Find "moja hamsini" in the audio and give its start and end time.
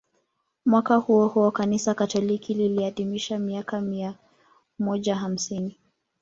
4.79-5.77